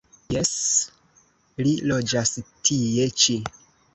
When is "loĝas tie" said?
1.91-3.07